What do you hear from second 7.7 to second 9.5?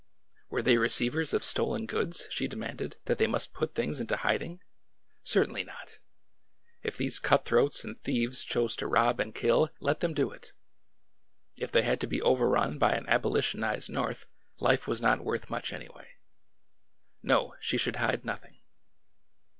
and thieves chose to rob and